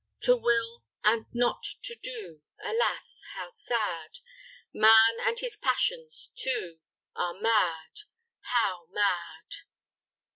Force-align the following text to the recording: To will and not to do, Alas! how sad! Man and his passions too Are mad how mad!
To 0.21 0.35
will 0.35 0.83
and 1.03 1.27
not 1.31 1.61
to 1.83 1.93
do, 1.93 2.41
Alas! 2.65 3.21
how 3.35 3.49
sad! 3.49 4.17
Man 4.73 5.19
and 5.19 5.37
his 5.37 5.57
passions 5.57 6.31
too 6.35 6.79
Are 7.15 7.39
mad 7.39 7.97
how 8.39 8.87
mad! 8.89 9.51